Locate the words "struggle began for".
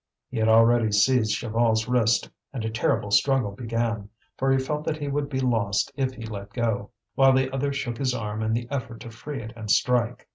3.11-4.51